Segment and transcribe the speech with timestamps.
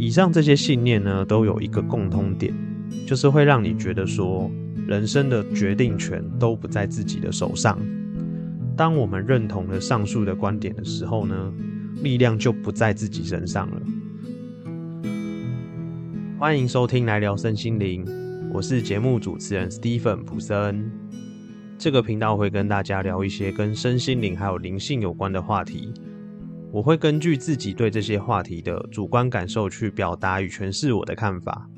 [0.00, 2.54] 以上这些信念呢，都有一个共通点，
[3.06, 4.50] 就是会让你觉得说，
[4.86, 7.78] 人生的决定权都不在自己的手上。
[8.74, 11.52] 当我们认同了上述的观点的时候呢，
[12.02, 13.82] 力量就不在自己身上了。
[16.38, 18.02] 欢迎收听来聊身心灵，
[18.54, 20.90] 我是节目主持人 Stephen 普森。
[21.76, 25.92] 这个频道会跟大家聊一些跟身心灵还有灵性有关的话题。
[26.72, 31.68] 我会根据自己对这些话题的主观感受去表达与诠释我的看法，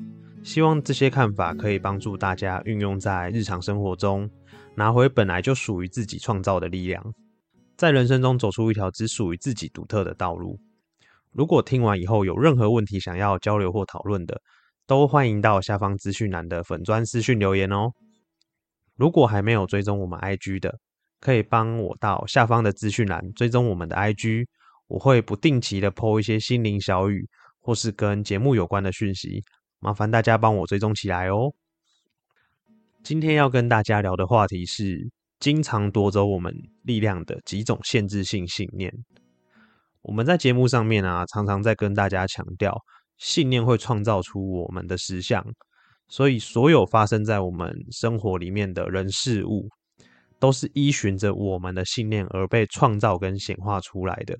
[0.43, 4.29] 希望这些看法可以帮助大家运用在日常生活中，
[4.75, 7.03] 拿回本来就属于自己创造的力量，
[7.75, 10.59] 在人生中走出一条只属于自己独特的道路。
[11.31, 14.39] 如果听完以后有任何问题想要交流或讨论的，
[14.85, 17.91] 都欢迎到下方资讯栏的粉砖私讯留言哦。
[18.95, 20.77] 如果还没有追踪我们 IG 的，
[21.19, 24.45] 可以帮我到下方的资讯栏追踪我们的 IG。
[24.87, 27.27] 我会不定期的 po 一些心灵小语，
[27.61, 29.41] 或是跟节目有关的讯息，
[29.79, 31.51] 麻烦大家帮我追踪起来哦。
[33.03, 38.93] 今天要跟大家聊的话题是经常夺走我们力量的几种限制性信念。
[40.01, 42.77] 我们在节目上面啊，常常在跟大家强调，
[43.17, 45.43] 信念会创造出我们的实相，
[46.07, 49.67] 所以所有发生在我们生活里面的人事物，
[50.39, 54.37] 都是依循着我们的信念而被创造跟显化出来的。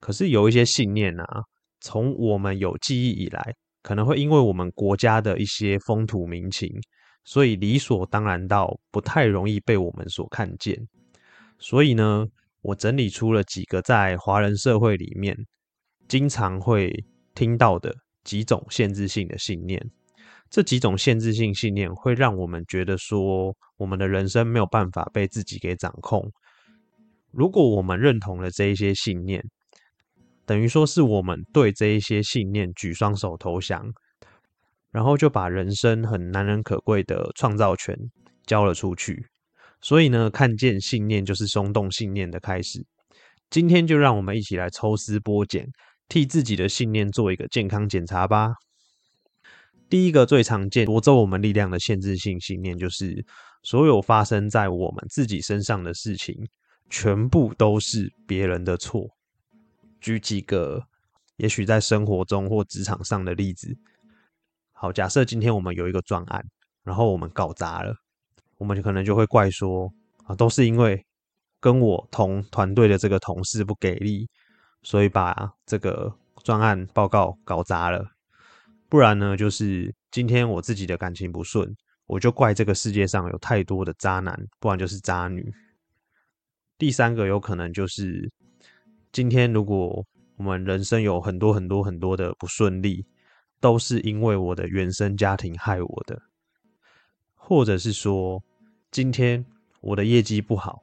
[0.00, 1.42] 可是有一些信念啊，
[1.80, 6.70] 从我们有记忆以来，可能会因为我们国家的一些风土民情，
[7.24, 10.76] 所以理所当然到不太容易被我们所看见。
[11.58, 12.26] 所以呢，
[12.62, 15.36] 我整理出了几个在华人社会里面
[16.06, 16.92] 经常会
[17.34, 19.84] 听到的几种限制性的信念。
[20.50, 26.24] 这几种限制性信念会让我们觉得说，我们的人生没有办法被自己给掌控。
[27.30, 29.44] 如果我们认同了这一些信念，
[30.48, 33.84] 等于说是我们对这一些信念举双手投降，
[34.90, 37.94] 然后就把人生很难能可贵的创造权
[38.46, 39.26] 交了出去。
[39.82, 42.82] 所以呢，看见信念就是松动信念的开始。
[43.50, 45.66] 今天就让我们一起来抽丝剥茧，
[46.08, 48.54] 替自己的信念做一个健康检查吧。
[49.90, 53.22] 第一个最常见夺走我们力量的限制性信念，就是
[53.64, 56.34] 所有发生在我们自己身上的事情，
[56.88, 59.17] 全部都是别人的错。
[60.00, 60.82] 举几个
[61.36, 63.76] 也许在生活中或职场上的例子。
[64.72, 66.44] 好，假设今天我们有一个专案，
[66.84, 67.94] 然后我们搞砸了，
[68.58, 69.92] 我们可能就会怪说
[70.24, 71.04] 啊，都是因为
[71.60, 74.28] 跟我同团队的这个同事不给力，
[74.82, 76.12] 所以把这个
[76.44, 78.06] 专案报告搞砸了。
[78.88, 81.76] 不然呢，就是今天我自己的感情不顺，
[82.06, 85.52] 我就怪这个世界上有太多的渣男，不然就是渣女。
[86.78, 88.30] 第三个有可能就是。
[89.18, 90.06] 今天，如果
[90.36, 93.04] 我们人生有很多很多很多的不顺利，
[93.58, 96.22] 都是因为我的原生家庭害我的，
[97.34, 98.40] 或者是说，
[98.92, 99.44] 今天
[99.80, 100.80] 我的业绩不好，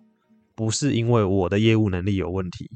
[0.54, 2.70] 不是因为我的业务能力有问题，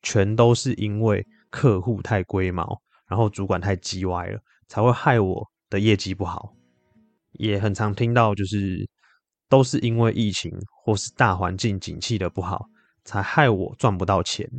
[0.00, 6.54] 全都是因为客户太龟毛，然后主管太叽歪了，才会害我的业绩不好。
[7.32, 8.88] 也很常听到，就是
[9.50, 10.50] 都是因为疫情
[10.82, 12.64] 或是大环境景气的不好，
[13.04, 14.50] 才害我赚不到钱。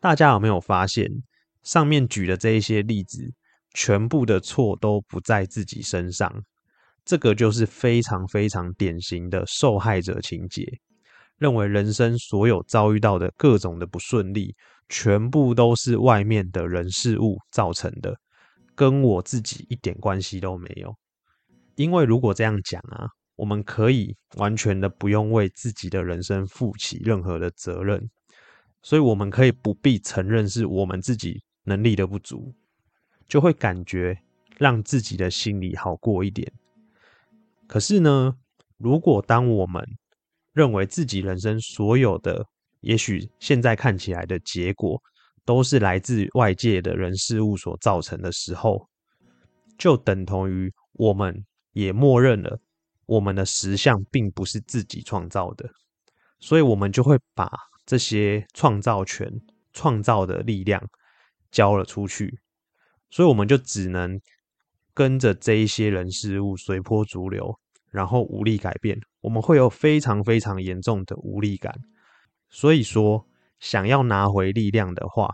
[0.00, 1.08] 大家有没有发现，
[1.62, 3.32] 上面举的这一些例子，
[3.74, 6.44] 全部的错都不在自己身上？
[7.04, 10.66] 这个就是非常非常典型的受害者情节，
[11.38, 14.54] 认为人生所有遭遇到的各种的不顺利，
[14.88, 18.14] 全部都是外面的人事物造成的，
[18.74, 20.94] 跟我自己一点关系都没有。
[21.76, 23.06] 因为如果这样讲啊，
[23.36, 28.10] 我们可以完全的不用为自己的人生负起任何的责任。
[28.86, 32.54] 所以，我们可以不必承认是我们自己能力的不足，
[33.26, 34.16] 就会感觉
[34.58, 36.52] 让自己的心里好过一点。
[37.66, 38.32] 可是呢，
[38.78, 39.84] 如果当我们
[40.52, 42.46] 认为自己人生所有的，
[42.78, 45.02] 也许现在看起来的结果，
[45.44, 48.88] 都是来自外界的人事物所造成的时候，
[49.76, 52.56] 就等同于我们也默认了
[53.06, 55.68] 我们的实相并不是自己创造的，
[56.38, 57.50] 所以我们就会把。
[57.86, 59.32] 这些创造权、
[59.72, 60.82] 创造的力量
[61.52, 62.40] 交了出去，
[63.08, 64.20] 所以我们就只能
[64.92, 67.56] 跟着这一些人事物随波逐流，
[67.90, 68.98] 然后无力改变。
[69.20, 71.72] 我们会有非常非常严重的无力感。
[72.48, 73.26] 所以说，
[73.60, 75.30] 想要拿回力量的话，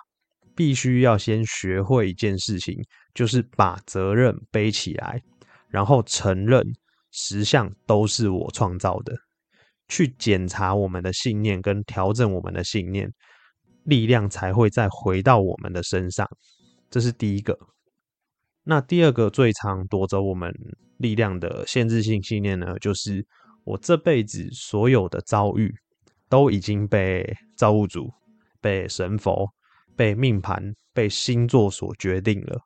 [0.55, 2.77] 必须要先学会一件事情，
[3.15, 5.23] 就是把责任背起来，
[5.69, 6.63] 然后承认
[7.11, 9.15] 实相都是我创造的。
[9.93, 13.13] 去检查我们的信念，跟调整我们的信念，
[13.85, 16.27] 力量才会再回到我们的身上。
[16.89, 17.59] 这是第一个。
[18.65, 20.51] 那第二个最常夺走我们
[20.97, 23.23] 力量的限制性信念呢，就是
[23.65, 25.71] 我这辈子所有的遭遇
[26.31, 28.11] 都已经被造物主、
[28.63, 29.47] 被神佛、
[29.95, 32.59] 被命盘、被星座所决定了。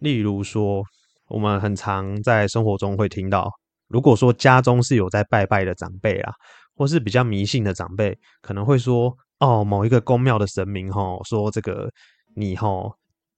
[0.00, 0.84] 例如说，
[1.28, 3.50] 我们很常在生活中会听到，
[3.90, 6.32] 如果说家中是有在拜拜的长辈啊，
[6.74, 11.90] 或是比较迷信的长辈，可能会说：“哦，某一个宫庙的神明，吼，说这个
[12.34, 12.94] 你，吼。”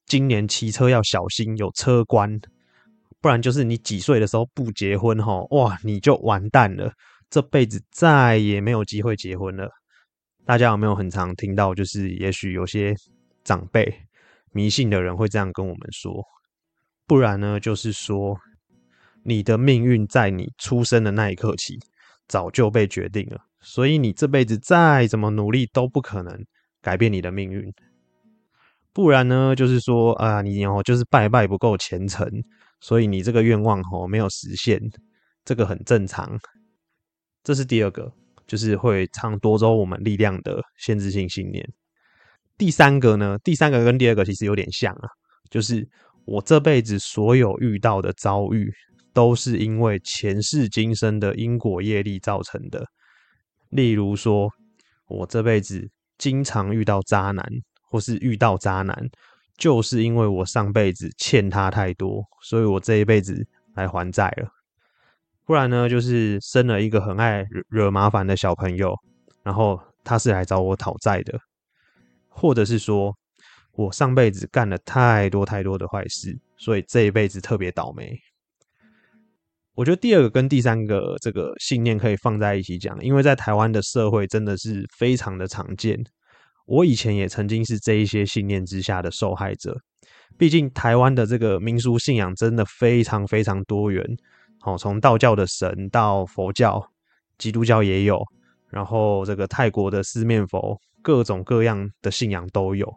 [0.06, 2.38] 今年骑车要小心，有车关，
[3.20, 6.92] 不然就是你几岁的时候不结婚哈，哇，你就完蛋了，
[7.30, 9.70] 这辈子再也没有机会结婚了。
[10.44, 11.72] 大家有没有很常听到？
[11.74, 12.94] 就是也许有些
[13.44, 13.94] 长辈
[14.50, 16.22] 迷信的人会这样跟我们说，
[17.06, 18.36] 不然呢，就是说
[19.24, 21.78] 你的命运在你出生的那一刻起
[22.28, 26.44] 早就被决定了，所以你这辈子再怎么努力都不可能
[26.80, 27.72] 改变你的命运。
[28.92, 32.28] 不然呢，就是说啊，你哦，就是拜拜不够虔诚，
[32.80, 34.78] 所以你这个愿望哦没有实现，
[35.44, 36.38] 这个很正常。
[37.42, 38.12] 这是第二个，
[38.46, 41.66] 就是会唱夺走我们力量的限制性信念。
[42.58, 45.08] 第三个呢，第三个跟第二个其实有点像啊，
[45.50, 45.88] 就是
[46.24, 48.72] 我这辈子所有遇到的遭遇，
[49.12, 52.86] 都是因为前世今生的因果业力造成的。
[53.70, 54.50] 例如说，
[55.08, 57.44] 我这辈子经常遇到渣男。
[57.92, 59.10] 或是遇到渣男，
[59.58, 64.48] 就是因为我上辈子欠他太多，所以我这一辈子来还债了。
[65.44, 68.96] 不然呢，就是生了一个很爱惹麻烦的小朋友，
[69.42, 71.38] 然后他是来找我讨债的。
[72.30, 73.14] 或者是说
[73.72, 78.18] 我上辈子干了太多太多的坏事，所以这一辈子特别倒霉。
[79.74, 85.98] 我觉得第二个跟第三个这个信念可以放在一起讲，因为在台湾的社会真的是非常的常见。
[86.66, 89.74] 我以前也曾经是这一些信念之下的受害者，
[90.38, 94.04] 毕竟台湾的这个民俗信仰真的非常非常多元，
[94.60, 96.86] 好，从道教的神到佛教、
[97.38, 98.22] 基督教也有，
[98.68, 102.92] 然后这个泰国的四面佛，各种各样的信仰都有。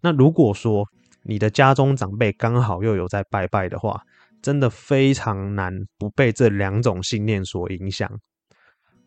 [0.00, 0.84] 那如果说
[1.22, 4.02] 你的家中长辈刚好又有在拜拜的话，
[4.42, 8.10] 真的非常难不被这两种信念所影响。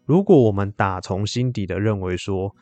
[0.06, 2.54] 如果我们打从心底的认为说，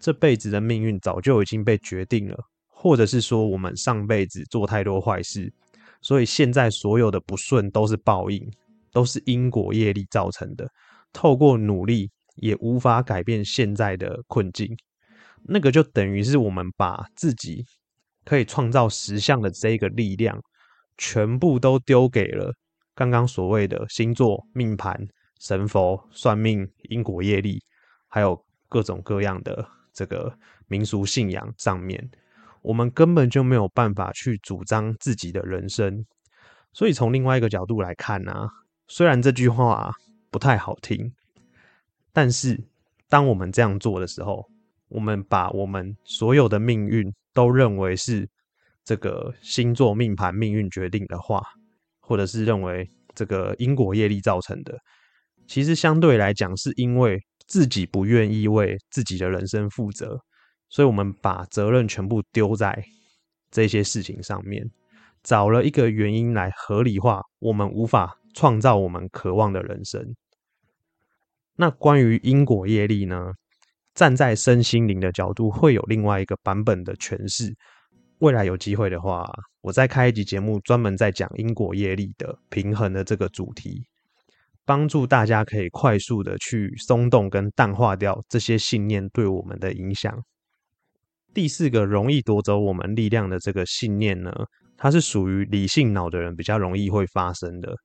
[0.00, 2.38] 这辈子的命运早就已经被决定了，
[2.68, 5.52] 或者是说我们上辈子做太多坏事，
[6.00, 8.50] 所以现在所有的不顺都是报应，
[8.92, 10.68] 都是因果业力造成的。
[11.12, 14.76] 透过努力也无法改变现在的困境，
[15.44, 17.64] 那个就等于是我们把自己
[18.24, 20.40] 可以创造实相的这个力量，
[20.98, 22.52] 全部都丢给了
[22.94, 25.06] 刚刚所谓的星座、命盘、
[25.40, 27.62] 神佛、算命、因果业力，
[28.08, 29.68] 还有各种各样的。
[29.96, 30.36] 这个
[30.66, 32.10] 民俗信仰上面，
[32.62, 36.04] 我们根本就没有办法去主张自己的人生。
[36.72, 38.48] 所以从另外一个角度来看呢，
[38.88, 39.94] 虽然这句话
[40.32, 41.12] 不太好听，
[42.12, 42.60] 但是
[43.08, 44.44] 当我们这样做的时候，
[44.88, 48.28] 我们把我们所有的命运都认为是
[48.84, 51.42] 这个星座命盘命运决定的话，
[52.00, 54.78] 或者是认为这个因果业力造成的，
[55.46, 57.18] 其实相对来讲是因为。
[57.46, 60.18] 自己不愿意为自己的人生负责，
[60.70, 62.82] 所以我们把责任全部丢在
[63.50, 64.64] 这些事情上面，
[65.22, 70.02] 找了一个原因来合理化我们无法创造我们渴望的人生。
[71.56, 73.32] 那关于因果业力呢？
[73.94, 77.54] 站在身心灵的角度，会有另外一个版本的诠释。
[78.18, 79.30] 未来有机会的话，
[79.60, 83.84] 我再开一集节目，专门在讲因果业力的平衡的这个主题。
[84.66, 90.18] 帮助大家可以快速的去松动跟淡化掉这些信念对我们的影响。
[91.34, 94.32] 第四个容易夺走我们力量的这个信念呢，
[94.78, 97.76] 它是属于理性脑的人比较容易会发生的。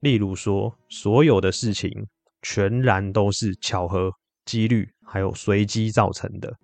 [0.00, 1.90] 例如说，所有的事情
[2.42, 4.12] 全然都是巧合、
[4.44, 6.54] 几率还有随机造成的。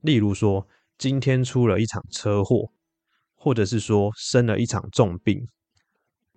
[0.00, 0.66] 例如说，
[1.04, 2.66] 今天出了一场车祸，
[3.34, 5.46] 或者是说生了一场重病，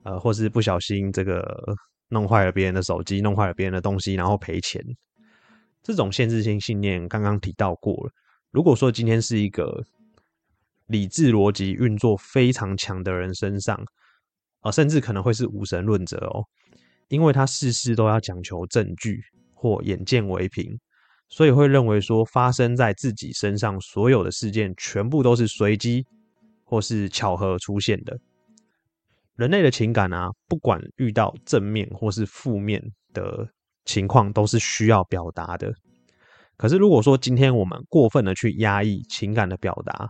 [0.04, 1.74] 呃，或是不小心这个。
[2.10, 4.84] 弄坏了别人的手机，弄坏了别人的东西，然后赔钱。
[5.82, 8.12] 这种限制性信念刚刚提到过了。
[8.52, 9.82] 如果说今天是一个
[10.88, 13.82] 理智逻辑运作非常强的人身上，
[14.60, 16.44] 啊，甚至可能会是无神论者哦，
[17.08, 19.22] 因为他事事都要讲求证据
[19.54, 20.78] 或眼见为凭，
[21.30, 26.06] 所以会认为说发生在自己身上所有的事件全部都是随机
[26.64, 28.18] 或是巧合出现的。
[29.36, 32.82] 人类的情感啊，不管遇到正面或是负面
[33.14, 33.48] 的
[33.86, 35.72] 情况，都是需要表达的。
[36.58, 40.10] 可是，如果说今天我们过分的去压抑情感的表达，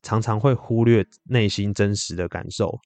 [0.00, 2.78] 常常会忽略内心真实的感受。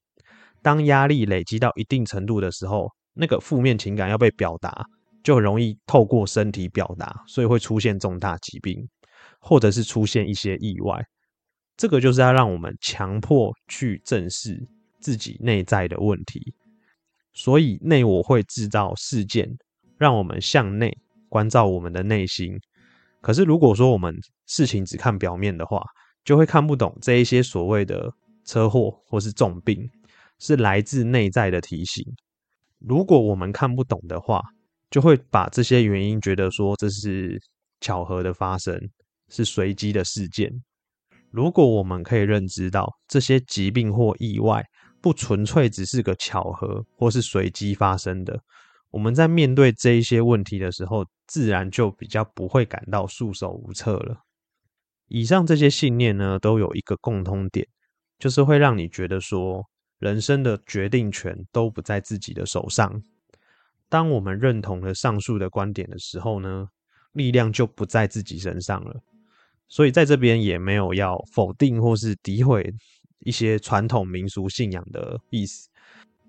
[0.62, 4.86] 当压力累积到一定程度的时候，那个负面情感要被表达，
[5.22, 8.88] 就很容易透过身体表达，所以会出现重大疾病，
[9.40, 11.02] 或者是出现一些意外。
[11.76, 14.60] 这个就是要让我们强迫去正视
[15.00, 16.54] 自己内在的问题。
[17.32, 19.48] 所以内我会制造事件，
[19.96, 20.94] 让我们向内
[21.28, 22.58] 关照我们的内心。
[23.20, 24.14] 可是如果说我们
[24.46, 25.82] 事情只看表面的话，
[26.24, 28.12] 就会看不懂这一些所谓的
[28.44, 29.88] 车祸或是重病，
[30.38, 32.04] 是来自内在的提醒。
[32.78, 34.42] 如果我们看不懂的话，
[34.92, 37.40] 就会把这些原因觉得说这是
[37.80, 38.78] 巧合的发生，
[39.30, 40.52] 是随机的事件。
[41.30, 44.62] 如果我们可以认知到这些疾病或意外
[45.00, 48.38] 不纯粹只是个巧合或是随机发生的，
[48.90, 54.14] 我们在面对这一些问题的时候，自然就比较不会感到束手无策了。
[55.08, 57.66] 以上这些信念呢，都有一个共通点，
[58.18, 59.64] 就是会让你觉得说，
[59.98, 63.02] 人生的决定权都不在自己的手上。
[63.92, 66.66] 当我们认同了上述的观点的时候呢，
[67.12, 68.98] 力量就不在自己身上了。
[69.68, 72.72] 所以在这边也没有要否定或是诋毁
[73.18, 75.68] 一些传统民俗信仰的意思。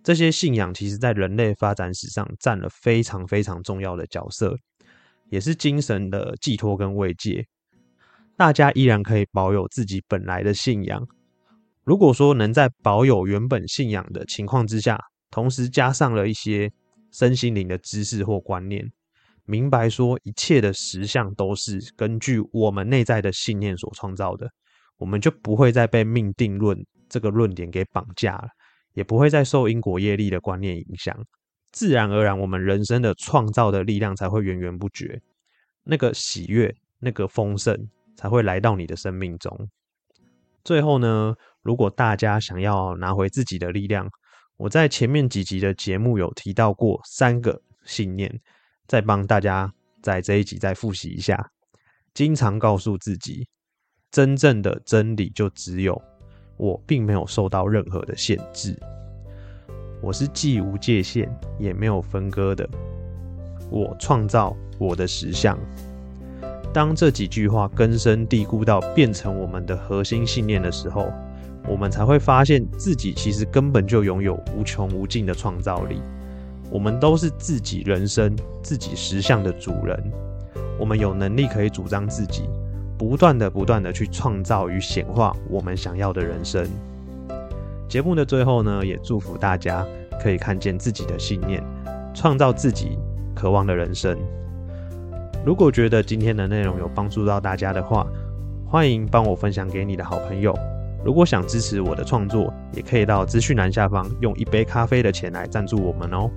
[0.04, 4.58] 这些信仰其实在人类发展史上占了非常非常重要的角色，
[5.30, 7.46] 也是精神的寄托跟慰藉。
[8.36, 11.02] 大家依然可以保有自己本来的信仰。
[11.86, 15.00] 如果说能在保有原本信仰的情况之下，
[15.32, 16.70] 同时加上了一些
[17.14, 18.92] 身心灵的知识或观念，
[19.46, 24.52] 明白说一切的实相都是根据我们内在的信念所创造的，
[24.98, 26.78] 我们就不会再被命定论
[27.08, 28.50] 这个论点给绑架了，
[28.94, 31.18] 也不会再受因果业力的观念影响，
[31.72, 35.22] 自然而然，我们人生的创造的力量才会源源不绝，
[35.84, 37.88] 那个喜悦，那个丰盛。
[38.16, 39.70] 才会来到你的生命中。
[40.64, 44.08] 最后呢，如果大家想要拿回自己的力量，
[44.64, 48.34] 我在前面几集的节目有提到过三个信念，
[48.88, 49.70] 再帮大家
[50.02, 51.52] 在这一集再复习一下。
[52.14, 53.46] 经常告诉自己，
[54.10, 56.02] 真正的真理就只有
[56.56, 58.80] 我，并没有受到任何的限制，
[60.02, 61.30] 我是既无界限
[61.60, 62.66] 也没有分割的，
[63.70, 65.60] 我创造我的实相。
[66.74, 71.12] 当这几句话根深蒂固到变成我们的核心信念的时候，
[71.68, 76.02] 我们才会发现自己其实根本就拥有无穷无尽的创造力。
[76.70, 80.12] 我们都是自己人生、自己实相的主人。
[80.80, 82.44] 我们有能力可以主张自己，
[82.98, 86.68] 不断的、不断的去创造与显化我们想要的人生。
[87.88, 89.86] 节目的最后呢，也祝福大家
[90.20, 91.64] 可以看见自己的信念，
[92.14, 92.98] 创造自己
[93.36, 94.18] 渴望的人生。
[95.46, 98.08] 如果觉得今天的内容有帮助到大家的话，
[98.66, 100.58] 欢迎帮我分享给你的好朋友。
[101.04, 106.30] 如果想支持我的创作，也可以到资讯栏下方用一杯咖啡的钱来赞助我们哦。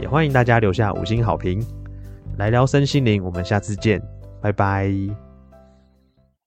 [0.00, 1.64] 也欢迎大家留下五星好评。
[2.38, 4.02] 来聊身心灵，我们下次见，
[4.40, 5.31] 拜拜。